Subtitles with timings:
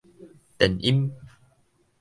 [0.57, 1.13] 電音